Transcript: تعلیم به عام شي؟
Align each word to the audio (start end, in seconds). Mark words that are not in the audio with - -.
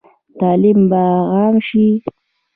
تعلیم 0.39 0.79
به 0.89 1.01
عام 1.31 1.55
شي؟ 1.67 1.85